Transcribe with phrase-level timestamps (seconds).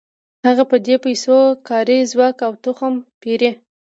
[0.47, 3.51] هغه په دې پیسو کاري ځواک او تخم پېري